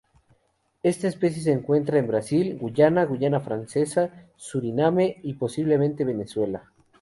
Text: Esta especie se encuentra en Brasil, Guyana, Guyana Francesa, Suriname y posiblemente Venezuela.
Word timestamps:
Esta 0.81 1.07
especie 1.07 1.43
se 1.43 1.51
encuentra 1.51 1.99
en 1.99 2.07
Brasil, 2.07 2.57
Guyana, 2.59 3.05
Guyana 3.05 3.39
Francesa, 3.39 4.09
Suriname 4.35 5.17
y 5.21 5.35
posiblemente 5.35 6.05
Venezuela. 6.05 6.71